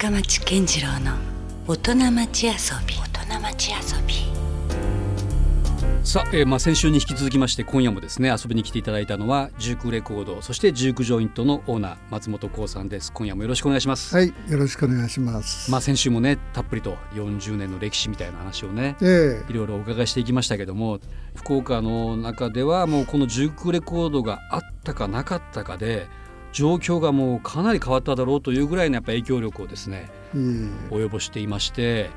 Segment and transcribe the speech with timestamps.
[0.00, 1.12] 深町健次郎の
[1.66, 2.52] 大人町遊
[2.86, 2.94] び。
[2.94, 4.14] 大人町遊び。
[6.02, 13.12] さあ、えーまあ、先週に引き続きまして今夜もですね遊びに来ていただいたのはジュークレコードそしてジュークジョイントのオーナー松本幸さんです。
[13.12, 15.70] 今夜もよろしくお願いします、はい、よろしくお願いします。
[15.70, 19.44] まあ先週もねたっぷりと40年の歴史みたいな話をねえ。
[19.50, 20.98] いろいろお伺いしていきましたけども
[21.34, 26.06] 福岡の中ではもうこのジュークレコードがあったかなかったかで
[26.52, 30.10] 状況がもうかなり変わっただろうというぐらいのやっぱ影響力をですね
[30.90, 32.10] 及ぼしていまして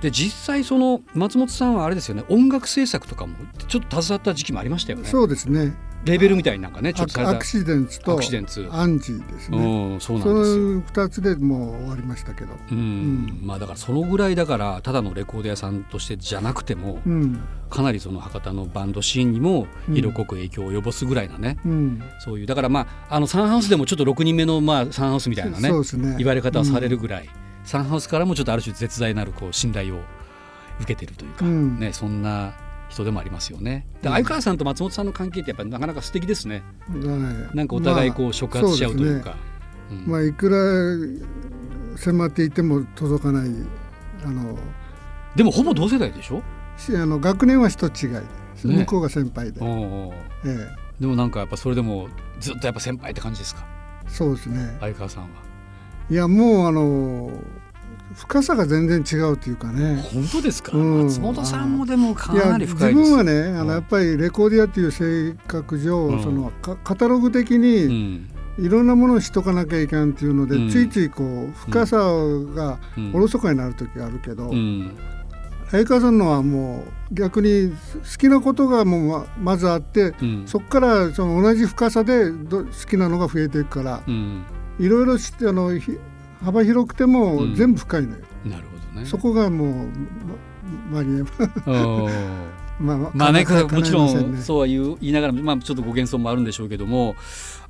[0.00, 5.04] で実際その松本さんはあれですよね音楽制作とかもちょっと携わった時期もありましたよね。
[5.06, 5.74] えそうですね。
[6.04, 8.68] レーベルみたいになんかねちょアっとアクシデンツとアクシデンツ。
[8.70, 9.58] アンジーですね。
[9.58, 10.56] うんそうなそんですよ。
[10.74, 12.52] の二つでもう終わりましたけど。
[12.70, 26.14] うんまあだからそのぐらいだからただのレコード屋さんとしてじゃなくてもうん、かなりその博多のバンドシーンにも色濃く影響を及ぼすぐらいなね、うん、そういうだからまああのサンハウスでもちょっと6人目のまあサンハウスみたいなねそうですね。
[26.18, 27.28] 言われ方をされるぐらい、
[27.68, 30.00] サンハウスからもちょっとある種絶大なるこう信頼を
[30.80, 32.54] 受けてるというか、うんねそんな
[32.88, 33.86] 人でもありますよね。
[34.00, 36.62] でうん相川さんと松本さんの関係ってやっぱなかなか素敵ですね。
[36.88, 37.00] うん。
[37.02, 39.36] だねなんかお互いこう触発し合うというか。
[39.90, 43.50] うんまあ、いくら迫っていても届かない
[44.24, 44.58] あの
[45.34, 46.42] でもほぼ同世代でしょ？
[46.76, 48.22] しあの学年は一つ違いね
[48.64, 50.12] 向こうが先輩で、おうおう
[50.46, 50.68] え
[51.00, 52.08] でもなんかやっぱそれでも
[52.40, 53.66] ずっとやっぱ先輩って感じですか。
[54.06, 54.76] え、そうですね。
[54.80, 55.28] 相川さんは。
[56.10, 57.30] いやもうあの
[58.14, 60.02] 深さが全然違うというかね。
[60.12, 60.76] 本当ですか？
[60.76, 61.04] うん。
[61.04, 62.94] 松本さんもでもかなり深い。
[62.94, 66.22] 自分はねあうんのやっぱりレコーディアっていう性格上、うん。
[66.22, 68.28] そのカカタログ的うにん。
[68.58, 70.70] いろんなものをしとかなきゃいけんっていうので、うん。
[70.70, 73.12] ついついこう深さがうん。
[73.14, 74.96] おろそかになる時があるけど、うん。
[75.70, 77.76] 相川さんのはもう逆に好
[78.18, 80.42] きなことがもうままずあって、うん。
[80.46, 84.44] そこからその同じ深さでど好きなのが増えていくからうん。
[84.78, 85.98] いろいろしてあのひ
[86.42, 87.12] 幅広くてうん。
[87.12, 89.06] も全部深いのよ、なるほどね。
[89.06, 89.88] そこがもう
[90.92, 91.26] まマリエうん
[92.80, 97.16] まあ まあね、もちろんそうは言う言いながら、まあ、ちょっとご幻想もあるんでしょうけども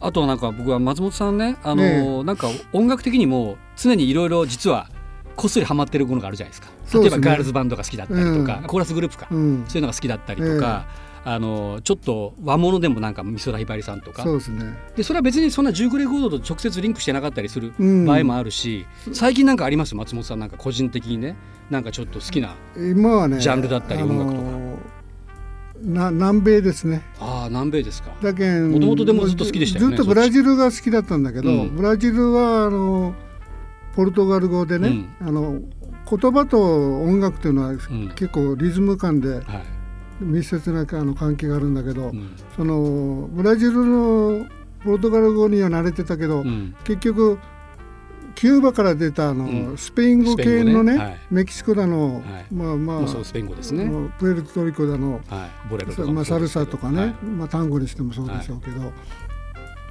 [0.00, 4.88] あとはなんか僕は松本さんねあの、ねなんか音楽的にも常にいろいろ実は
[5.34, 6.68] こっそりハマってるものがあるじゃないですか
[6.98, 7.10] 例え。
[7.10, 10.84] ばガールズバンドが好きだったりとか、うんコーラスグループか、うんそういうのが好きだったりとか、
[11.30, 14.22] あのちょっと和物でもなんか美空ひばりさんとか。
[14.22, 14.64] そうですね。
[14.96, 18.06] でそれは別にそんなジュークレコードと直接リンクしてなかったりするうん。
[18.06, 19.94] 場合もあるし、最近なんかあります？
[19.94, 21.36] 松本さんなんか個人的にね
[21.68, 24.98] なんかちょっと好きな今はねジャンルだったり音楽とか。
[25.82, 27.02] な南米ですね。
[27.20, 28.10] ああ南米ですか。
[28.22, 31.76] だけん元々でもずっと好きでしたよねずっとブラジルが好きだったんだけど、うん。
[31.76, 33.14] ブラジルはあの
[33.94, 34.88] ポルトガル語でね、
[35.20, 35.28] うん。
[35.28, 35.60] あの
[36.10, 37.78] 言葉と音楽というのはん。
[38.14, 39.44] 結構リズム感ではい
[40.20, 42.30] 密接なあの関係があるんだけど、うん。
[42.56, 44.46] そのブラジルの
[44.84, 46.74] ポルトガル語には慣れてたけど、うん。
[46.84, 47.38] 結局
[48.34, 49.76] キューバから出たあの、うん。
[49.76, 50.98] スペイン語系のねね。
[50.98, 51.18] はい。
[51.30, 52.54] メキシコだの、はい。
[52.54, 53.90] まあまあスペイン語ですね。
[54.18, 55.48] プエルトリコだのは
[56.00, 57.12] い、まあ、サルサとかね、はい。
[57.24, 58.92] まあ、単語にしてもそうでしょうけど、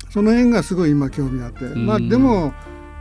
[0.09, 1.85] その辺がすごい今興味あって、ん。
[1.85, 2.53] まあでも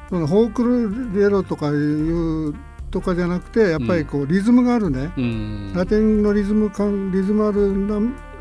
[0.08, 2.54] そのホークルレロとかいう
[2.90, 5.72] とかじゃなくてやっぱりこうリズムがあるね、うん。
[5.74, 7.96] ラテンのリズム感リズムあるな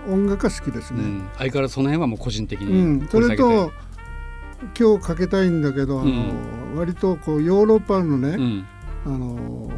[0.08, 1.02] 音楽が好きですね。
[1.02, 1.30] うん。
[1.38, 3.00] 相変わらずその辺はもう個人的うん。
[3.00, 3.72] にそれと
[4.80, 8.66] 今日かけたいんだけど、あの割とこうヨーロッパのね、うん。
[9.06, 9.70] あの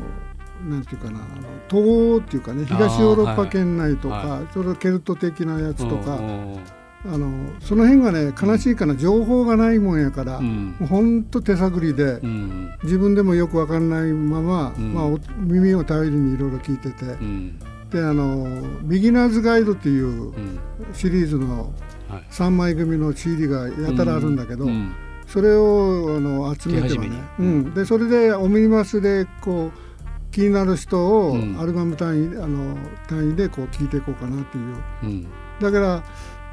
[0.70, 1.28] なんていうかなあの
[1.70, 4.48] 東欧っていうかね東ヨーロッパ圏内とか、はい。
[4.54, 6.60] それケルト的なやつとか、うん
[7.06, 10.76] あのその辺がね悲しいかな情報がないもんやから、うん。
[10.80, 12.74] もうほんと手探りで、うん。
[12.84, 14.94] 自分でもよくわかんないまま、うん。
[14.94, 17.60] まあ、お耳を頼りにいろいろ聞いてて、うん。
[17.92, 18.46] であの
[18.84, 20.60] 「ビギナーズガイド」っていううん。
[20.94, 21.74] シリーズの
[22.10, 22.26] はい。
[22.32, 24.92] 3枚組の CD がやたらあるんだけど、うん。
[25.28, 31.60] それをあの集めてはね、うん、でそれでオミニバスでこう気になる人をうん。
[31.60, 32.78] アルバム単位,、あの
[33.08, 34.76] 単位でこう聞いていこうかなっていう。
[35.04, 35.28] うん。
[35.60, 36.04] だから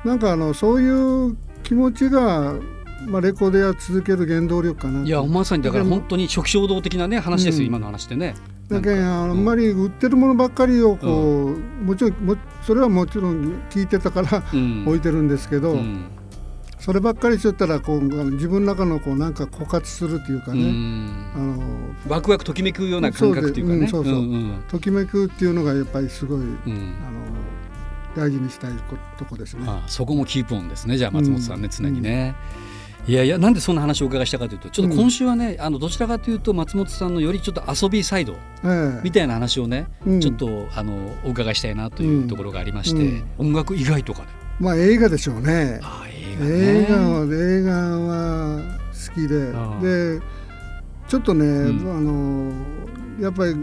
[0.05, 0.89] なんかあのそうい
[1.31, 2.55] う気持ちが、
[3.07, 7.67] まあ、レコードや続ける原動力かないやまさにだから本当に初期衝動的なね話ですよ、うん。
[7.69, 8.35] 今の話ってね。
[8.69, 9.45] だけあん。
[9.45, 14.85] まり売ってるものばっかりをこう、もちろんもそれはもちろん聞いてたから うん。
[14.87, 16.05] 置いてるんですけど、うん。
[16.79, 18.03] そればっかりしとったらこう
[18.33, 21.33] 自分の中のこうなんか枯渇するっていうかうね、ん。
[21.35, 21.63] あの
[22.09, 23.89] ワクワクときめくような感覚っていうかね。
[24.69, 26.47] ときめくっていうのがやっぱりすごい、うん。
[26.47, 26.55] あの
[28.17, 29.65] 大事にしたいことこですね。
[29.67, 30.97] ああそこもキープオンですね。
[30.97, 31.71] じゃあ松本さんね、うん。
[31.71, 32.35] 常にね。
[33.07, 39.01] いやいやなんでそんな話をお伺いしたかというとちょっと今週はね、あのどちらかというと松本さんのよりちょっと遊びサイドええ。
[39.03, 40.21] みたいな話をね、うん。
[40.21, 43.25] ちょっとあのお伺いしたいなというところがありまして、うん。
[43.39, 44.29] 音楽以外とかね。
[44.59, 45.81] まあ映画でしょうね。
[45.83, 46.51] ああ映画ね。
[46.51, 50.19] 映画は映画は好きで。
[50.19, 50.21] で
[51.09, 51.97] ちちょっとね、うん。
[51.97, 53.55] あのやっぱり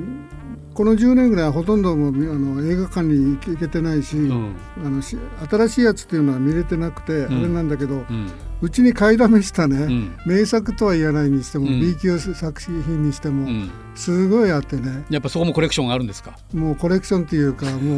[0.74, 4.56] この10年ぐらいはほとんどもうあの映画館に行けてないし、うん。
[4.78, 5.18] あのし
[5.50, 7.26] 新しいやつっていうのは見れてなくて、ん。
[7.26, 8.06] あれなんだけど
[8.62, 10.16] うちに買いだめしたね、うん。
[10.26, 11.82] 名作とは言えないにしても、うん。
[11.82, 13.72] B 級作品にしても、うん。
[13.96, 15.04] すごいあってね。
[15.10, 16.38] やっぱそこもコレクションがあるんですか？
[16.54, 17.98] もうコレクションっていうかも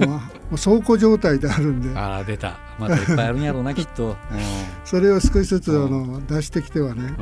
[0.51, 1.89] う倉庫状態であるんで。
[1.99, 2.57] あら出た。
[2.79, 4.15] またいっぱいあるんやろうなきっと。
[4.83, 7.13] それを少しずつあうの出してきてはね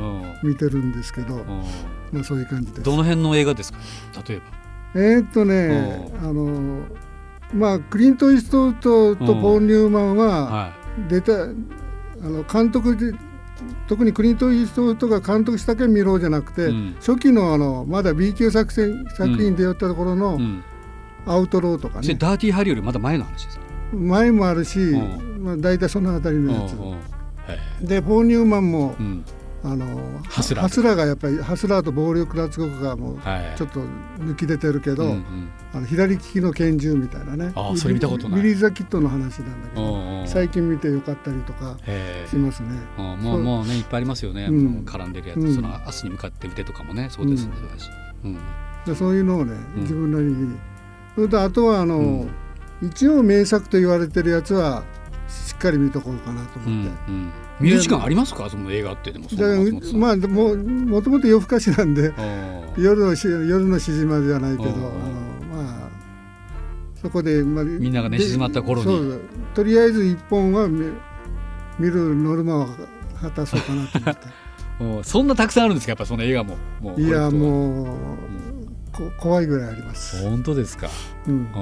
[0.42, 1.42] 見てるんですけど、うん。
[2.12, 2.82] まあ、そういう感じです。
[2.84, 3.78] どの辺の映画ですか？
[4.26, 4.61] 例えば
[4.94, 6.84] えーっとねあの
[7.54, 10.74] まあクリント・イーストウッドとポール・ニューマンはは
[11.08, 11.46] 出たあ
[12.20, 13.12] の監督で
[13.86, 16.94] 特にクリント・イーストウッドが監督したけん見ろじゃなくて、うん。
[16.98, 20.64] 初期のあのまだ B 級作戦作品でやったところのいうん。
[21.26, 23.64] アウトローとかね、ダーティーハリーよりまだ前の話ですか？
[23.92, 24.98] 前もあるし、う
[25.38, 27.86] まあ、大体その辺りのやつ。
[27.86, 28.96] でポール・ニューマンも
[29.64, 33.54] あのハスラーハスラーがやっぱりハスラーと暴力脱獄がもうはい。
[33.56, 33.80] ちょっと
[34.18, 35.50] 抜き出てるけど、うんうん。
[35.72, 37.52] あの左利きの拳銃みたいなね。
[37.54, 38.40] あーそれ見たことない。
[38.42, 41.76] ミリー・ザ・キットの話なんだけど最近見てよかったりとか
[42.28, 42.70] しますね。
[42.98, 44.84] うんもうもうねいっぱいありますよね、うん。
[44.84, 45.54] 絡んでるやつ、うん。
[45.54, 47.08] その明日に向かって腕とかもね。
[47.10, 47.60] そうですね、うん。
[47.60, 47.90] そうだし。
[48.24, 48.38] うん。
[48.84, 49.82] でそういうのをねうん。
[49.82, 50.58] 自分なりに、
[51.14, 52.30] それとあとはあの、うん。
[52.82, 54.82] 一応名作と言われてるやつは
[55.48, 56.90] しっかり見とこうかなとうん思って。
[57.08, 57.30] うん
[57.60, 58.50] 見る時間ありますか？
[58.50, 59.26] その映画ってでも
[59.94, 62.12] まあでももともと夜更かしなんで
[62.76, 64.88] 夜のし夜のしじまじゃないけど、うんあの
[65.54, 65.88] まあ
[67.00, 69.18] そこで、まあ、みんながねで静まった頃に。
[69.54, 70.86] とりあえず一本は見
[71.78, 72.66] 見るノルマを
[73.20, 74.20] 果たそうかなと思って。
[74.80, 75.90] うんそんなたくさんあるんですか？
[75.92, 76.56] やっぱその映画も。
[76.98, 77.86] いやうもう、
[78.92, 80.88] こ怖いぐらいあります、本当ですか？
[81.28, 81.58] うん、あ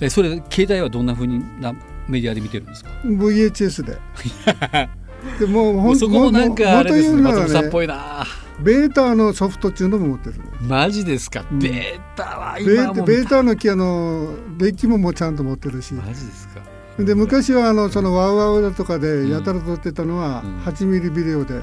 [0.00, 1.72] ーえそれ携帯はどんな風にな
[2.08, 3.98] メディアで見てるんですか？VHS で。
[5.38, 8.24] でもうもほうんそこもなんかあれですね松本さんっぽいな。
[8.60, 10.36] ベータのソフトっていうのも持ってる。
[10.36, 11.58] のマジですか、うん。
[11.58, 15.94] ベータは今はもうベータの木あのデッキももうちゃんと持ってるし。
[15.94, 16.60] マジですか？
[16.98, 20.58] で昔はあのそのワウワウだとかでやたら撮ってたのはうん。
[20.58, 21.60] 8ミリビデオで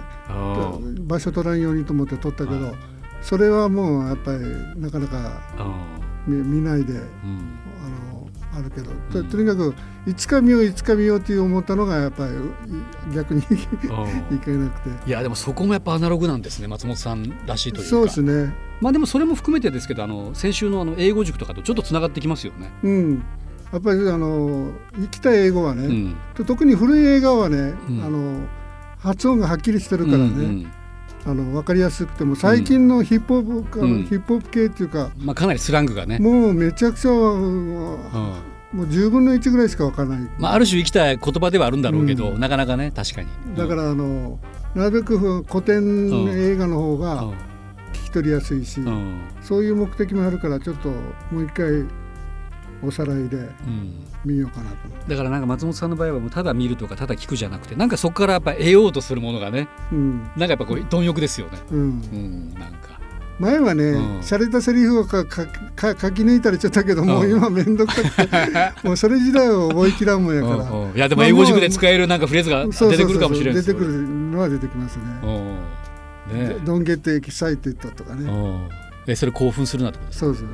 [1.06, 2.76] 場所取らんようにと思って撮ったけど、はい
[3.22, 4.40] それはもうやっぱり
[4.78, 6.94] なかなかあ見見ないで。
[6.94, 7.59] ーうん
[8.60, 9.30] あるけど、とうん。
[9.30, 9.74] とにかく
[10.08, 15.10] いつか見よういつか見ようって思ったのがやっぱりい逆にいけなくて。
[15.10, 17.90] いやでもそこもやっぱアナログなんですね松本さんらしいというか。
[17.90, 18.54] そうですね。
[18.82, 22.72] まあでもそれも含めてですけどあの先週のあの英語塾とかとちょっとつながってきますよね。
[22.84, 23.24] うん。
[23.72, 26.16] やっぱりあの生きた英語はね、うん。
[26.36, 28.04] と特に古い映画はね、うん。
[28.04, 28.48] あの
[28.98, 30.72] 発音がはっきりしてるからね、うん
[31.26, 34.04] あの分かりやすくても最近のヒップホップ、うん。
[34.06, 36.18] ヒップホップ系っていうか、うんまあかなりスラングがね。
[36.18, 37.98] もうめちゃくちゃもうん
[38.74, 42.40] う10分の1ぐらいしか分からない、まあある種生きた言葉ではあるんだろうけど、うん。
[42.40, 43.28] なかなかね確かに。
[43.58, 44.40] だからあの
[44.76, 45.82] なるべく古典
[46.30, 47.00] 映画の方うん。
[47.00, 47.24] が
[47.94, 48.88] 聞き取りやすいし、うん。
[48.88, 51.86] うんそういう目的もあるからちょっともう一回
[52.82, 53.40] おさらいでう
[53.70, 54.06] ん。
[54.26, 54.88] 見ようかなと。
[54.88, 60.20] 思って、だからなんか松本さんの場合はもうただ見るとかただ聞くじゃなくてなんかそこからやっぱ得ようとするものがねうん。
[60.20, 61.58] なんかやっぱこう貪欲ですよね。
[61.72, 61.84] うん、う
[62.16, 62.54] ん。
[62.54, 63.00] なんか。
[63.40, 64.20] 前はね、うん。
[64.20, 65.46] 洒落たセリフをかか
[65.76, 68.28] か書き抜いたりしちゃったけど、もううん今めんどくさくて
[68.88, 73.64] もうそれ自体を覚えきらんもんやから、いやでも英語塾で使えるなんかフレーズが出てくるかもしれない。
[73.64, 75.04] 出てくるのは出てきますね。
[75.24, 76.38] うん。
[76.38, 78.24] ね Don't get excited とかね。
[78.26, 78.70] うん。
[79.08, 80.26] えそれ興奮するなってことですか？
[80.26, 80.50] そうそう。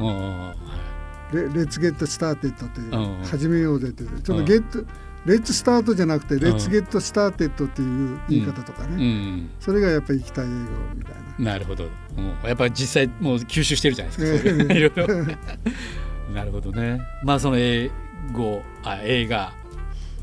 [1.36, 3.26] レ Let's get started っていう、うん。
[3.26, 4.46] 始めようぜっていうちょっうん。
[4.46, 10.54] と get、Let's start じゃなくて、ん Let's get started っていう言い方とかね、うんそれがやっぱり生きた英語
[10.96, 11.52] みたいな。
[11.54, 11.86] なるほど。
[11.86, 11.90] も
[12.44, 14.74] うやっぱり実際もう吸収してるじゃないですか。
[14.74, 15.26] いろいろ。
[16.34, 17.02] なるほどね。
[17.24, 17.90] まあその英
[18.34, 19.54] 語あ映画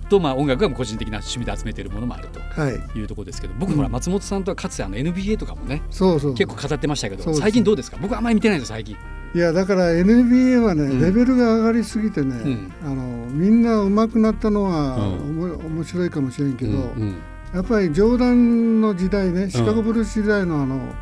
[0.09, 2.99] とまあ音楽が個人的な趣味で集めているものもあるとはい。
[2.99, 6.35] いうところですけど、僕ほら松本さんとはかつてあの NBA とかもねそうそう。
[6.35, 7.97] 結構語ってましたけど、最近どうですか？
[8.01, 8.97] 僕あんまり見てないんですよ最近。
[9.35, 11.01] いやだから NBA はね、うん。
[11.01, 12.73] レベルが上がりすぎてね、ん。
[12.85, 15.01] あのみんな上手くなったのは、う
[15.33, 15.55] ん。
[15.67, 17.17] 面白いかもしれんけど、うんうん。
[17.55, 20.95] やっぱりジョーダンの時代ねシカゴブルース時代のあの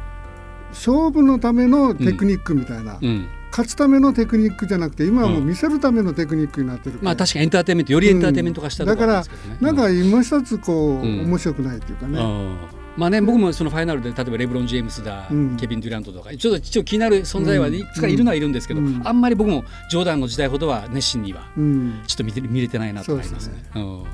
[0.70, 3.26] 勝負のためのテクニックみたいな、うん。
[3.50, 9.24] 勝つためのテクニックじゃなくて今はもう見せるためのテクニックになってるから、まあ確かにエンターテインメントよりエンターテインメント化したところあるん。
[9.24, 9.58] ですけどね。
[9.60, 11.20] なんか今一つこう、うん。
[11.22, 15.56] 面白くないっていうかね、うんまあね、僕もそのファイナルで例えばレブロン・ジェームスだ、うん。
[15.56, 19.00] ケビン・デュラントとかちょっと一応気になる存在はいくつかいるのはいるんですけど、うん。
[19.04, 22.02] あんまり僕もジョーダンの時代ほどは熱心にはうん。
[22.06, 23.64] ちょっと見て見れてないなと思いますね。
[23.74, 24.04] うん。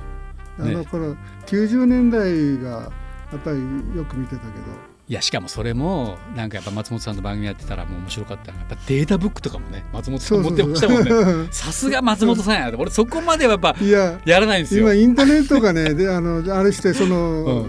[0.59, 1.17] あの頃
[1.47, 2.93] 90年代が
[3.33, 3.59] やっぱり
[3.97, 4.97] よく見てたけど。
[5.09, 11.49] いやしかもそれもなんかやっぱ松本さんの番組やってたらもう面白かったのがやっぱデータブックとかもね松本さん持ってましたもんね。
[11.53, 14.93] さすが松本さんやな俺そこまではやっぱいややらないんですよ。
[14.93, 14.95] 今。
[14.95, 17.69] インターネットがねであのあれしてその、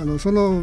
[0.00, 0.62] あのその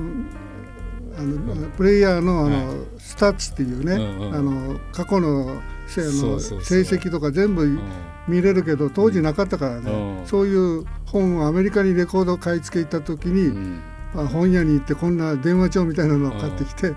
[1.18, 2.78] あのプレイヤーのあの、はい。
[3.00, 4.36] スタッツっていうね、うんうん。
[4.36, 7.80] あの過去の成績とか全部うん。
[8.28, 10.28] 見れるけど当時なかったからね、うん。
[10.28, 13.82] そういう本をアメリカにレコード買い付け行った時に、うん。
[14.14, 16.94] まあ、本屋に行ってこんな電話帳みたいなのを買ってきて、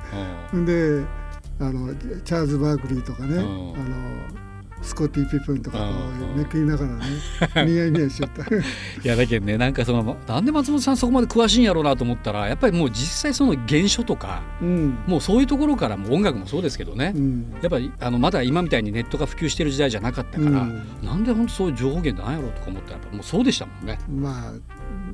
[0.53, 0.63] うん。
[0.63, 0.67] ん。
[0.67, 1.05] で
[1.61, 3.39] あのチャールズ・バークリーとかね、ん。
[3.39, 3.51] あの
[4.83, 5.85] スコッティ・ピップンとかこ
[6.37, 7.07] めくりながらね
[7.71, 8.43] ニヤニヤしちゃった。
[8.43, 8.59] い
[9.05, 14.99] やだけどねなんかそのなんで松本さんそこまで詳しいんやろうなと思ったらやっぱりもう実際その原書とかうん。
[15.07, 17.55] もうそういうところからもう音楽もそうですけどね、うん。
[17.61, 20.83] やっぱりあのまだ今みたいにネットが普及してる時代じゃなかったから、うん。
[21.03, 23.99] なんで本当そういう情報源なんやろうとか思ったらやっぱもうそうでしたもんね。
[24.09, 24.53] まあ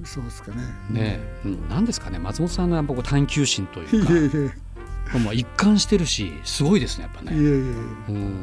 [0.05, 0.63] そうですかね。
[0.91, 4.31] ねうん、なんですかね松本さんのやっぱこう探求心といいうかえい
[5.15, 5.19] え。
[5.19, 7.37] もう一貫してるしすごいですねやっぱね。
[7.37, 7.51] いえいえ。
[7.51, 8.37] うん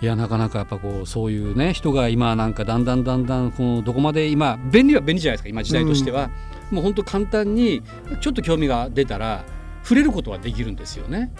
[0.00, 6.30] いやなかなかやっぱこうそういうね人が今なんかだんだんだんだんこのどこまで今便利は便利じゃないですか今時代としては、
[6.70, 7.82] もう本当簡単に
[8.20, 9.44] ちょっと興味が出たら
[9.82, 11.32] 触れることはできるんですよね。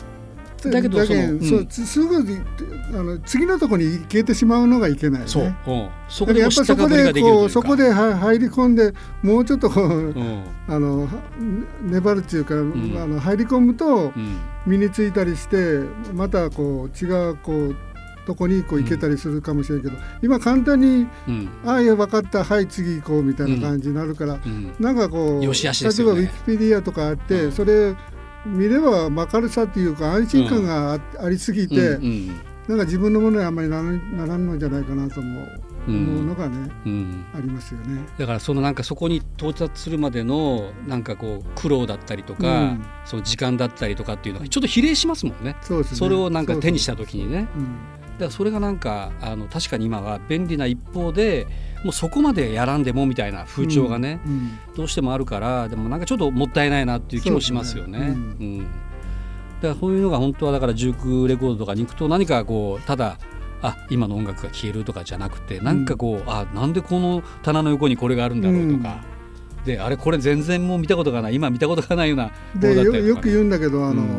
[0.65, 1.49] だけどそのけうん。
[1.49, 5.29] そうつすぐあの次のところに消えてしまうのがいけない、ね。
[5.29, 10.43] そう、うん、そこでやっぱそこでこうそこでは入り込んでもうちょっとこう、うん。
[10.67, 11.09] あのは
[11.83, 12.97] 粘るっていうか、ん。
[13.01, 14.39] あの入り込むとうん。
[14.67, 15.81] 身についたりして
[16.13, 17.77] またこう違うこう
[18.29, 24.75] とこにこう行けたりするかもしれんけど、今簡単にうん「ああいや分かったはい次行こう」みたいな感じになるから、うん。
[24.79, 27.95] なんかこう例えばウィキペディアとかあって、うんそれ
[28.47, 32.05] 見れば分かるさっていうか安心感があ,、ありすぎて、うん。
[32.05, 32.29] うん。
[32.69, 35.95] なんか自分のものにあんまりならならんのじゃないかなと思う,、うん。
[35.95, 37.25] 思うのがねうん。
[37.35, 38.05] ありますよね。
[38.19, 42.85] だからそのなんかそこに到達するまでのなんかこう苦労だったりとか、うん。
[43.05, 45.57] その時間だったりとかっていうのがちょっと比例しますもんね。
[45.63, 45.99] そうですね。
[45.99, 47.49] それをなんか手にしそうた時にね。
[47.53, 47.67] そううん。
[47.67, 51.47] だからそれがなんかあの確かに今は便利な一方で
[51.85, 57.99] もうそこまでやらんでもみたいな風潮がね、うんどうしてもあるからでもなんかちょっともったいないなっていう気もしますよね。
[57.99, 58.09] そう
[58.45, 58.59] ん。
[58.59, 58.69] だか
[59.63, 63.19] らそういうのが本当はだからジュークレコードとかに行くと何かこうただ
[63.61, 69.03] あ今の音楽が消えるとかじゃなくてなんかこう、あなんでこの棚の横にこれがあるんだろうとか、
[69.65, 74.09] であれこれ全然もう見たことがない今見たことがないようなものでよだったりとかね、よく言うんだけどあの、うん。
[74.09, 74.13] あ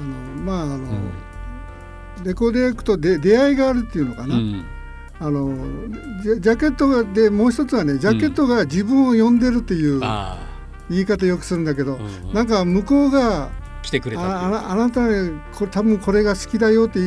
[0.00, 0.86] のまああの、
[2.24, 4.64] レコード屋行くとで出会いがあるっていうのかな、うん。
[5.20, 5.54] あの
[6.22, 10.38] ジャケットがでもう一つはねジャケットが自分を呼んでるっていうあ
[10.90, 12.32] 言い方よくするんだけど、あ、うんうん。
[12.32, 13.50] なんか向こうが
[13.82, 16.98] 来てくれたああなあなたねこれ多分これが好きだよって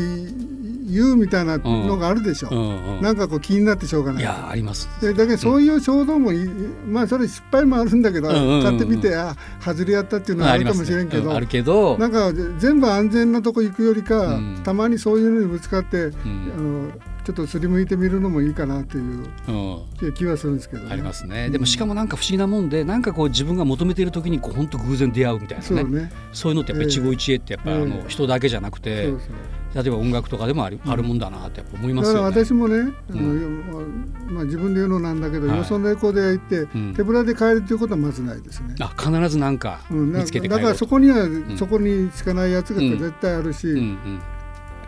[0.88, 2.96] 言うみたいなのがあるでしょ、うん。
[2.98, 3.02] うん。
[3.02, 4.22] なんかこう気になってしょうがない。
[4.22, 4.90] いやあります。
[5.02, 6.48] でだけどそういう衝動もい、
[6.88, 8.64] まあそれ失敗もあるんだけど、うんうんうんうん。
[8.64, 11.42] 買ってみてあ外れやったっていうのはあるかもしれんけど、あね。
[11.42, 11.98] るけど。
[11.98, 14.62] なんか全部安全なとこ行くよりか、うん。
[14.64, 16.12] たまにそういうのにぶつかって、うん。
[16.56, 20.14] あのちょっとすりむいてみるのもいいかなといううん。
[20.14, 25.68] 気はするんですけど、ね、ありますね、でもしかもなんか不思議なもんでなんかこう自分が求めている時にこう本当偶然出会うみたいなね。
[25.68, 26.12] そうね。
[26.32, 27.82] そういうのってやっぱり一期一会ってやっぱ、ええ。
[27.82, 29.84] あの人だけじゃなくて、そうそう。
[29.84, 32.46] 例えば音楽とかでもある,、あるもんだなってやっぱ思いまだからすよね。
[32.46, 35.58] 私もね、あうのまあ、自分で言うのなんだけど、はい。
[35.58, 36.94] よそのレコード屋行って、ん。
[36.96, 38.76] 手ぶらで買えるということはまずないですね。
[38.80, 41.58] あ必ずなんかうん、だ見つけて帰だろうとからそこには、ん。
[41.58, 44.20] そこにしかないやつが絶対あるし、うんうん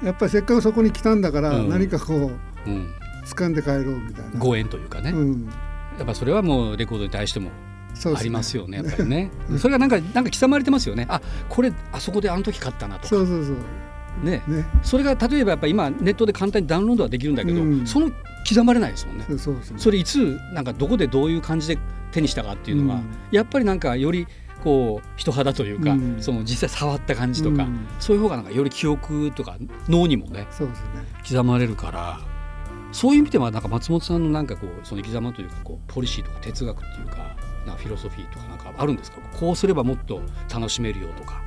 [0.03, 1.69] やっぱりせっかくそこに来たんだから、うん。
[1.69, 2.19] 何かこう
[2.67, 2.93] うん、
[3.25, 4.39] 掴んで帰ろうみたいな。
[4.39, 5.45] ご縁というかね、うん、
[5.97, 7.51] やっぱそれはもうレコードに対しても
[8.15, 9.31] ありますよねやっぱりね。
[9.57, 11.05] それがなんかなんか刻まれてますよね。
[11.09, 13.07] あこれあそこであの時買ったなとか。
[13.07, 14.25] そうそうそう。
[14.25, 14.43] ね。
[14.47, 14.65] ね。
[14.83, 17.85] それが例えばやっぱ今ネットで簡単にダウンロードはできるんだけど、うん。
[17.85, 18.11] その
[18.47, 19.25] 刻まれないですもんね。
[19.27, 19.79] そうそうそう。
[19.79, 21.77] それいつなんかどこでどういう感じで
[22.11, 23.03] 手にしたかっていうのは、うん。
[23.31, 24.27] やっぱりなんかより
[24.63, 26.17] こう人肌というか、うん。
[26.21, 27.87] その実際触った感じとか、うん。
[27.99, 30.87] そういう方がなんかより記憶とか脳にもねそうですね。
[31.27, 32.19] 刻まれるから
[32.91, 37.35] そういう意味ではなんか松本さんのなんかこうその生き様というかこうポリシーとか哲学っていうか
[37.67, 39.17] なフィロソフィーとかなんかあるんですか？
[39.39, 40.21] こうすればもっと
[40.53, 41.41] 楽しめるよとか。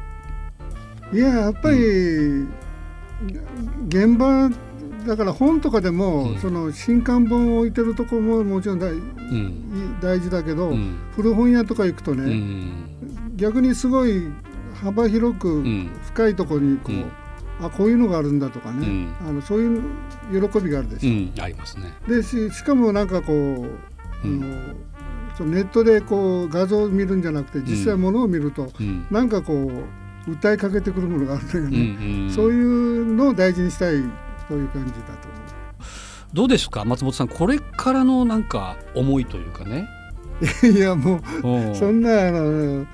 [1.12, 2.46] いややっぱり、
[3.88, 4.50] 現場
[5.06, 6.38] だから本とかでも、うん。
[6.38, 10.00] その新刊本を置いてるところももちろん大うん。
[10.00, 10.98] 大事だけど、うん。
[11.14, 13.36] 古本屋とか行くとね、うん。
[13.36, 14.28] 逆にすごい
[14.74, 15.90] 幅広くん。
[16.04, 17.12] 深いところにこう、うん。
[17.60, 19.28] あこういうのがあるんだとかね、うん。
[19.28, 19.82] あのそういう
[20.48, 21.10] 喜びがあるでしょ。
[21.10, 21.94] うん、ありますね。
[22.08, 24.42] でししかもなんかこう、うん。
[24.42, 24.74] あの
[25.36, 29.06] そのネットでこう画像を見るんじゃなくて実際ものを見ると、うん。
[29.10, 32.30] なんかこう訴えかけてくるものがあるんだようんね、うん。
[32.30, 34.02] そういうのを大事にしたい
[34.48, 35.42] そういう感じだと思
[36.32, 39.88] どうですか松本さんこれからのなんか思いというかね？
[40.62, 40.66] う。
[40.66, 42.86] いやもおうそんなあの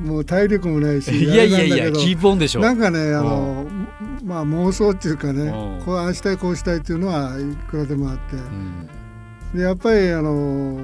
[0.00, 2.60] もう体力もないしいやいやいやキープオンでしょ。
[2.60, 3.66] なんかねあの
[4.24, 8.88] まあ妄想っていうかねうんこうああしたいこうしたいっていうのはいくらでもあってうん
[9.54, 10.78] でやっぱりあの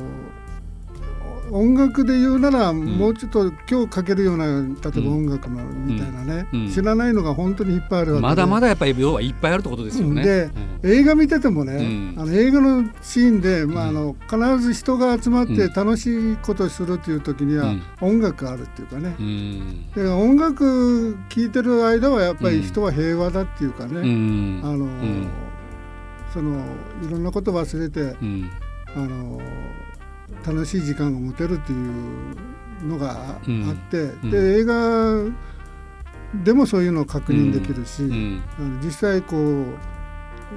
[1.51, 8.29] 音楽で言うなら、もうちょっと今日かけるような例えば音楽のみたいなね、知らないのが本当にいっぱいあるわけで。
[8.29, 10.23] まだまだやっぱり要はいっぱいあるってことですよね。
[10.23, 10.51] で
[10.83, 10.91] うん。
[10.91, 12.23] 映画見ててもね、うん。
[12.23, 13.95] あの映画のシーンで、まあ、あうん。
[13.95, 15.73] の必ず人が集まってうん。
[15.73, 17.83] 楽しいことをするっていう時には、うん。
[18.01, 19.91] 音楽があるっていうかね、うん。
[19.93, 24.61] で音楽聴いてる間はやっぱり人は平和だっていうかね、うん。
[24.63, 25.29] あの、ん。
[26.33, 26.61] その
[27.07, 28.51] いろんなこと忘れて、うん。
[28.95, 29.41] あの
[30.47, 34.31] 楽しい時間が持てるっていうのがあって、うん。
[34.31, 35.25] で映画
[36.45, 38.43] でもそういうのを確認できるし、うん。
[38.83, 39.65] 実際こう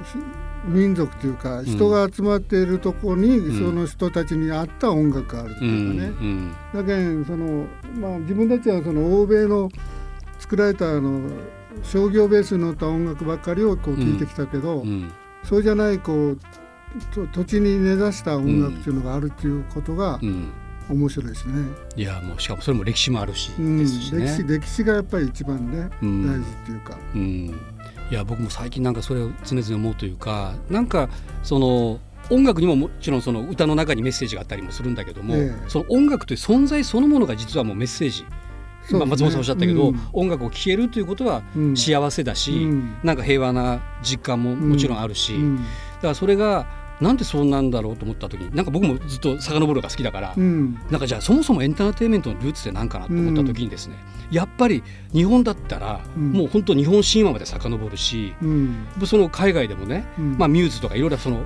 [0.04, 0.18] ひ
[0.66, 3.58] 民族というか人が集まっているところに、ん。
[3.58, 6.52] その人たちに合った音楽があるってういうかね、ん。
[6.72, 7.66] だけんその、
[7.98, 9.68] まあ、自分たちはその欧米の
[10.38, 11.20] 作られたあの
[11.82, 15.12] 商業ベースに乗った音楽ばっかりをこう聴いてきたけど、うん。
[15.42, 16.63] そうじゃないこうと
[17.32, 20.52] 土地に根ざした音楽っていうのがあるっていうことがうん。
[20.88, 21.54] 面白いですね。
[21.96, 23.78] いやもうしかもそれも歴史もあるしうん。
[23.78, 26.26] 歴史歴史がやっぱり一番ね、うん。
[26.26, 26.98] 大事っていうか。
[27.14, 27.60] うん、
[28.10, 31.08] いや僕も最近なんかそれを常々思うというかなんか
[31.42, 31.98] その
[32.30, 35.70] 音楽にももちろんその歌の中にメッセージがあったりもするんだけども、ええ。
[35.70, 38.28] その音楽という存在そのものが実はもうメッセージ、ね。
[38.90, 40.00] 今松本さんおっしゃったけど、うん。
[40.12, 41.76] 音楽を聴けるということはうん。
[41.76, 42.96] 幸せだし、うん。
[43.02, 45.56] なんか平和な実感ももちろんあるし、うん。
[45.56, 46.66] だからそれが
[47.04, 50.74] なんでそうなんだろうと思った時になんか僕もずっと遡るのが好きだから、うん。
[50.90, 53.96] なんかじゃあそもそもエンターテインメントのルーツって何かなと思った時にですね、
[54.30, 54.82] やっぱり
[55.12, 56.32] 日本だったら、うん。
[56.32, 58.86] もう本当日本神話まで遡るしうん。
[59.04, 60.38] その海外でもね、うん。
[60.38, 61.44] まあ、ミューズとかいろいろその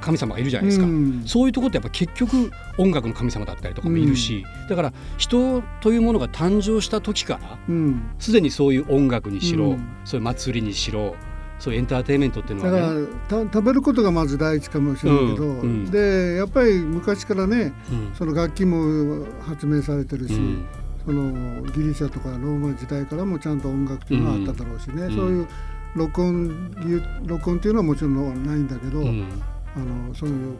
[0.00, 1.22] 神様がいるじゃないですか、うん。
[1.24, 8.10] そういうところってやっぱ結局音楽の神様だったりとかもいるし、だから人というものが誕生した時からうん。
[8.18, 9.88] すでにそういう音楽にしろ、うん。
[10.04, 11.14] そういう祭りにしろ
[11.58, 12.94] そういうエンターテインメントっていうのだか
[13.36, 15.90] ら食べることがまず第一かもしれないけど、うんうん。
[15.90, 18.14] でやっぱり昔からねうん。
[18.14, 20.66] その楽器も発明されてるし、うん。
[21.04, 25.14] そのギリシャとかローマ時代からもちゃんと音楽っていうのはあっただろうしね、うん。
[25.14, 25.48] そういう
[25.94, 26.74] 録音
[27.24, 29.26] 録音っていうのはもちろんないんだけど、うん。
[29.74, 30.56] あのそういう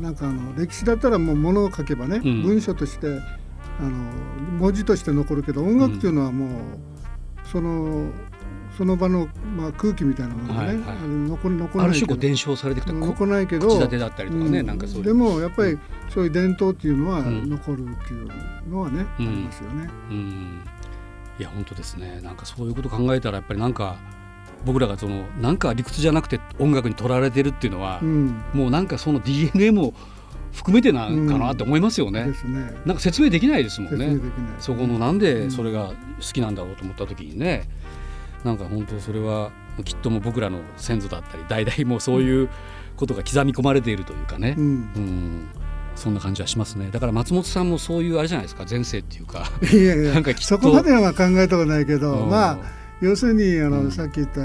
[0.00, 2.42] なんかあの歴史だったらもう物を書けばね、うん。
[2.42, 3.06] 文書として
[3.78, 3.90] あの
[4.58, 6.48] 文字として残るけど音楽っていうのはもう、
[7.50, 8.10] その
[8.76, 10.96] その場の、まあ、空気みたいなものがね、はいはい。
[11.28, 12.06] 残残ある種らないけど。
[12.06, 12.92] こう伝承されてきた。
[12.92, 14.66] こ残らないけど口立てだったりとかね、うん。
[14.66, 15.04] なんかそういう。
[15.04, 15.78] でもやっぱり
[16.08, 17.48] そういう伝統っていうのはうん。
[17.50, 18.28] 残るっていう
[18.70, 19.28] のはね、うん。
[19.28, 19.90] ありますよね。
[20.10, 20.60] うん。
[21.38, 22.20] いや本当ですね。
[22.22, 23.96] なんかそういうこと考えたらやっぱりなんか
[24.64, 29.94] 僕らがそのなんか理屈じゃなくて音楽に取られてるっていうのはう、ん、もうなんかその DNA も
[30.52, 32.74] 含めてなんかなって思いますよね、ですね。
[32.84, 34.20] なんか説明できないですもんね。
[34.58, 35.94] そこのなんでそれが好
[36.32, 37.68] きなんだろうと思った時にね
[38.44, 39.50] なんか本当それは
[39.84, 42.48] きっともう僕らの先祖だったり代々もうそういう
[42.96, 44.64] ことが刻み込まれているというかね、うん。
[44.64, 45.48] うん。
[45.96, 46.90] そんな感じはしますね。
[46.90, 49.50] だから松本さんもそういうあれじゃないですか前世っていうか。
[49.72, 50.14] いやいや。
[50.14, 52.30] なんかそこまでは考えたことないけど、うん。
[52.30, 52.58] まあ
[53.00, 53.90] 要するにあの、うん。
[53.90, 54.40] さっき言った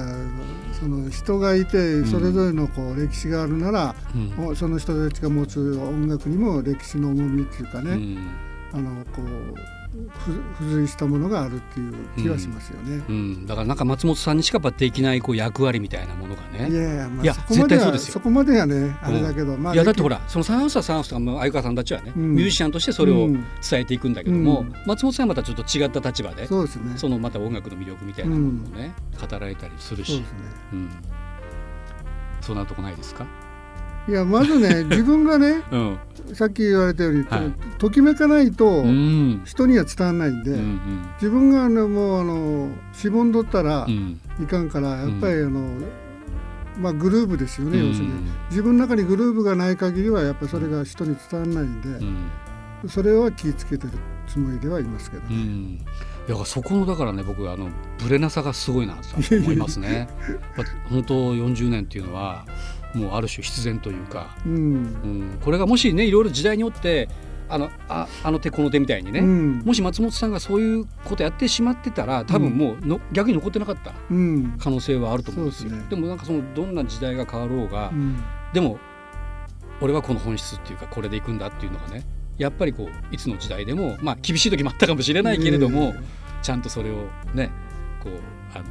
[0.79, 4.47] その人がいてそれぞれのこう歴史があるなら、うん。
[4.47, 8.17] おその人たちが持つ音楽にも歴史の重みっていうかね、うん。
[8.73, 9.74] あのこうふ
[10.57, 13.03] 付随したものがあるっていう気はしますよね。
[13.07, 16.75] うん、だからなんか松本さんにしかできないこう役割みたいなものがいね。
[16.75, 18.13] やいや、まあ、そこまでは絶対そうですよ。
[18.13, 22.35] そこまではねあれだけど、まあいやだってほららそのサンハウスはサンハウスとかも相川さんたちはね、うん。
[22.35, 23.33] ミュージシャンとしてそれをうん。
[23.67, 24.73] 伝えていくんだけども、うん。
[24.85, 26.93] 松本さんはまたちょっと違った立場でそうですね。
[26.97, 30.13] そのまた音楽の魅力みたいなものをね、語られたりするし。
[30.13, 30.37] そうですね。
[30.73, 30.89] うん、
[32.41, 33.25] そんなとこないですか、
[34.07, 35.97] いやまずね 自分がねうん。
[36.33, 37.53] さっき言われたように、はい。
[37.77, 39.41] ときめかないとうん。
[39.45, 40.79] 人には伝わらないんで、うんうん。
[41.21, 44.19] 自分があのもうあのしぼんどったらうん。
[44.41, 45.69] いかんからやっぱりあの、
[46.81, 47.87] まあグルーブですよね、うん。
[47.89, 48.13] 要するに。
[48.49, 52.89] 自分の中にグルーブがない限りはやっぱりそれが人に伝わらないんで、うん。
[52.89, 53.93] それは気をつけてる
[54.27, 55.29] つもりではいますけどね。
[55.29, 55.77] うん、
[56.27, 57.69] だからそこのだからね僕あの
[58.03, 60.07] ブレなさがすごいなと思いますね。
[60.89, 62.45] 本当40年っていうのは
[62.95, 64.53] もうある種必然というか、うん。
[64.53, 67.07] うん、これがもしねいろいろ時代によって
[67.47, 69.59] あのああの手この手みたいにね、うん。
[69.59, 74.57] もし松本さんがそういうことやってしまってたら多分もうの、逆に残ってなかったうん。
[74.59, 75.69] 可能性はあると思うんですよ。
[75.69, 75.87] ですね。
[75.89, 78.17] でもなんかそのどんな時代が変わろうが、うん。
[78.53, 78.79] でも
[79.81, 82.05] 俺はこの本質っていうかこれでいくんだっていうのがね
[82.37, 85.93] やっぱりこういつの時代でもまあ厳しい時もあったかもしれないけれども、
[86.41, 87.51] ちゃんとそれをね
[88.03, 88.65] こうあの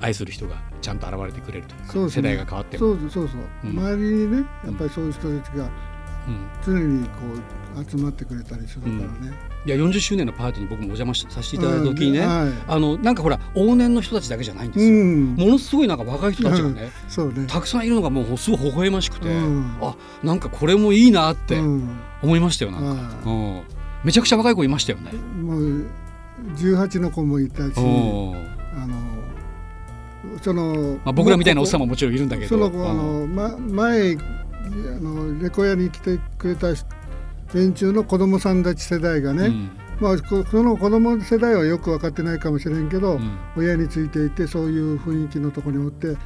[0.00, 2.10] 愛する人がちゃんと現れてくれるというかね。
[2.10, 2.86] 世代が変わっても。
[2.86, 3.78] そうそうそうそう、うん。
[3.78, 6.48] 周りにねやっぱりそういう人たちがうん。
[6.64, 7.12] 常にこ
[7.76, 9.32] う集まってくれたりするからね、
[9.64, 15.34] いや40周年のパーティーに僕もお邪魔させていただいた時にね、はいあのなんかほら往年の人たちだけじゃないんですよ、うん。
[15.36, 17.46] ものすごいなんか若い人たちがね、そうね。
[17.46, 19.76] たくさんいるのがもうすごい微笑ましくて、うん。
[19.80, 21.88] あなんかこれもいいなってうん。
[22.22, 23.62] 思いましたよなんか、あうん、
[24.04, 25.12] めちゃくちゃ若い子いましたよね。
[25.12, 25.86] もう
[26.56, 27.74] 18の子もいたし
[30.42, 32.48] その、まあ、僕らみたいなおっさんもももちろんいるんだけど。
[32.48, 33.34] そのあうん。
[33.34, 34.18] の、ま、前あ
[35.00, 36.68] のレコヤに来てくれた
[37.54, 39.70] 連中の子供さんたち世代がね、うん。
[40.00, 43.38] まあ、こその子供世代はよく分かってないかもしれんけど、うん。
[43.56, 46.16] 親についていてそういう雰囲気のところにおって、うん。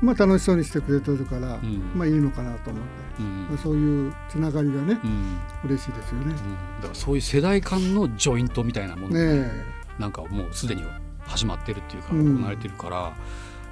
[0.00, 1.92] まあ、楽しそうにしてくれてるから、ん。
[1.94, 2.88] まあいいのかなと思って、
[3.20, 3.46] うん。
[3.48, 5.36] まあ、そういうつながりがね、うん。
[5.64, 6.26] 嬉しいですよね。
[6.26, 6.32] うん。
[6.32, 9.50] だからそういう世代間のジョイントみたいなものがね
[9.98, 10.82] なんかもうすでに
[11.26, 12.38] 始まってるっていうかうん。
[12.38, 13.12] 行われてるから、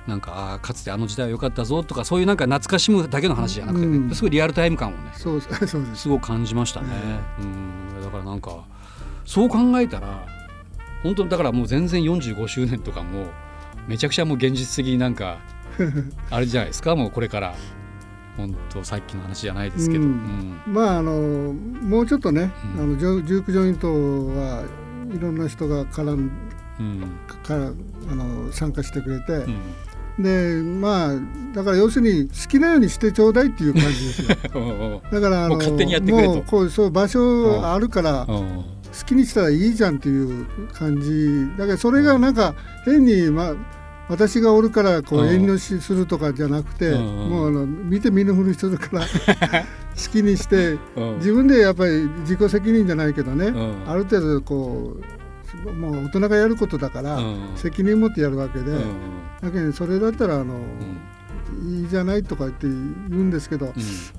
[0.06, 4.14] なんかあーかつてあの時代は良かったぞとかそういうなんか懐かしむだけの話じゃなくてね、うん。
[4.14, 4.98] すごいリアルタイム感をね。
[5.14, 5.76] えそうそうです。
[6.02, 6.86] すごく感じましたね。
[7.40, 8.02] うん。
[8.04, 8.64] だからなんか
[9.24, 10.24] そう考えたら
[11.02, 13.26] 本当にだからもう全然45周年とかも
[13.88, 15.38] めちゃくちゃもう現実的になんか
[16.30, 16.94] あれじゃないですか？
[16.96, 17.54] もうこれから。
[18.36, 20.10] 本当さっきの話じゃないですけど、ううん。
[20.12, 22.80] んまああのもうちょっとね、うん。
[22.82, 24.62] あのジョジュークジョイントは
[25.14, 26.30] いろんな人が絡ん
[26.78, 27.00] うん。
[27.42, 27.70] から
[28.10, 29.56] あの参加してくれて、うん
[30.18, 31.14] でまあ
[31.54, 34.28] だから要するに好きなようにしてちょうだいっていう感じですよ。
[35.12, 36.34] だからあのもう勝手にやってくれと。
[36.34, 38.64] もうこうそう場所あるからうん。
[38.98, 41.46] 好きにしたらいいじゃんっていう感じ。
[41.58, 42.54] だからそれがなんか
[42.86, 43.54] 変に、まあ、
[44.08, 45.28] 私がおるからこううん。
[45.28, 47.00] 遠慮しするとかじゃなくて、うん。
[47.28, 49.00] もうあの見て見ぬふりするから
[49.96, 51.14] 好きにしてうん。
[51.18, 53.90] 自分でやっぱり自己責任じゃないけどね、うん。
[53.90, 55.25] ある程度こう
[55.64, 57.52] もう大人がやることだから、うん。
[57.56, 58.94] 責任持ってやるわけで、うん。
[59.40, 61.80] だけどそれだったらあの、うん。
[61.80, 62.74] いいじゃないとか言って言う
[63.22, 63.72] んですけど、うん。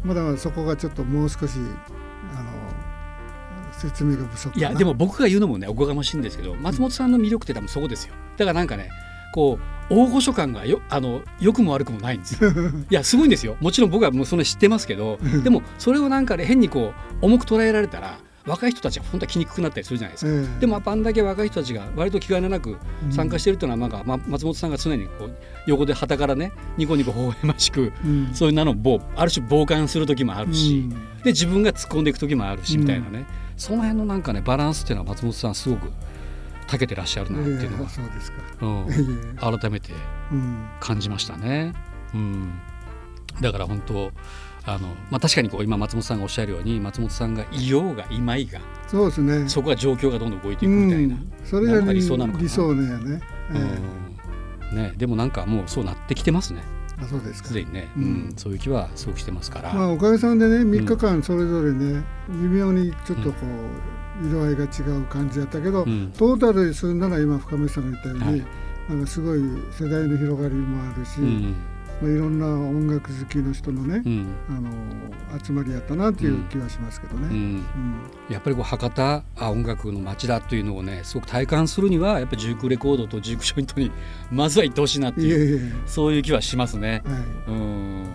[0.04, 1.58] まだそこがちょっともう少し
[2.36, 4.70] あの説明が不足かな。
[4.70, 8.14] いやでも僕が言うのもねおこがましいんですけど松本さんの魅力って多分そこですよ。
[8.38, 8.90] だからなんかね
[9.34, 12.52] こう大御所感がよあの良くも悪くもないんですよ。
[12.90, 13.58] いやすごいんですよ。
[13.60, 22.78] もちろん僕はもうそんな知ってますけどでもそれをなんかね変にこう重く捉えられたら若い人たちは本当は来にくくなったりするじゃないですか、ええでもやっぱあんだけ若い人たちが割と気兼ねなく
[23.12, 28.34] 参加してるっていうのはなんか、ま松本さんが常にこう横で旗からねニコニコ微笑ましくうん。
[28.34, 30.90] そういうのをある種傍観する時もあるし、うん。
[31.24, 33.26] で自分が突っ込んでいく時もあるしみたいなね、
[33.58, 35.92] その辺のなんかねバランスっていうのは松本さんすごく
[36.68, 38.02] 長けてらっしゃるなっていうのええは、そ
[38.62, 38.88] うん。
[38.90, 38.96] え
[39.36, 39.58] え。
[39.60, 39.92] 改めて
[40.32, 41.74] うん感じましたね。
[42.14, 42.52] うん、
[43.42, 44.12] だから本当
[44.68, 49.50] あの、まあ、確かにこう今松本さんがおっしゃるように松本さんがいようがいまいがそうですね。
[49.50, 51.16] そこが状況がどんどん動いてういくみたいな。
[51.16, 52.44] ん、それが理想なのかな。
[52.44, 53.22] 理想ねね、
[53.54, 54.78] えうん。
[54.78, 56.62] ね、でもなんかもうそうなってきてますね。
[57.00, 57.50] えあそうですか。
[57.50, 58.06] すでにね、ううん。
[58.30, 60.40] んそういう気はすごくしてますから、まあおかげさん。
[60.40, 63.46] でね3日間それぞれね、微妙にちょっとこ
[64.22, 66.12] う色合いが違う感じやったけど、うん。
[66.18, 68.46] トータルでするなら今深めさんが言ったように、はい。
[68.90, 69.40] なんかすごい
[69.72, 71.56] 世代の広がりもあるし、うん
[72.02, 74.36] まあ、いろんな音楽好きの人のね、うん。
[74.50, 77.28] あの集まりやったなっていう気はしますけどね。
[77.28, 77.34] うん。
[77.34, 77.64] うん。
[78.30, 83.92] やっぱりこう博多あ音楽の街だというのをねすごく体感するにはやっぱりジュークレコードとジュークジョイントに
[84.32, 87.02] まずは行ってほしいなっていうそういう気はしますね。
[87.06, 87.52] はい。
[87.52, 88.06] うん。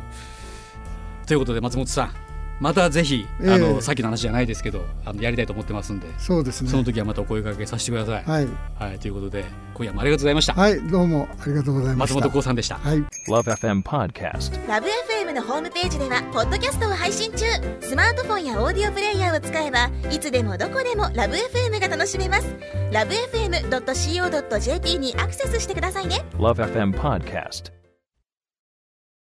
[1.26, 6.70] ということで松本さんまたぜひ、ええあのさっきの話じゃないですけどあのやりたいと思ってますんで、そうですね。
[6.70, 8.24] その時はまたお声掛けさせてください。
[8.24, 10.54] はい、はい、ということで今夜もありがとうございました。
[10.54, 12.14] はい、どうもありがとうございました。
[12.14, 12.76] 松本幸さんでした。
[12.76, 12.98] はい。
[13.28, 14.68] Love FM Podcast.
[14.68, 17.46] ラブ f m のホームページではポッドキャストを配信中
[17.80, 22.56] スマートフォンやオーディオプレイヤーを使えばいつでもどこでもラブ f m が楽しめます
[22.92, 27.81] ラブ FM.co.jp にアクセスしてくださいね Love FM Podcast.